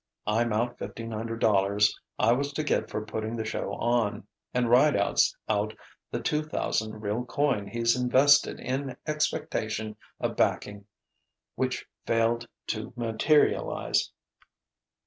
[0.25, 4.25] I'm out fifteen hundred dollars I was to get for putting the show on.
[4.51, 5.75] And Rideout's out
[6.09, 10.87] the two thousand real coin he's invested in expectation of backing
[11.53, 14.11] which failed to materialize.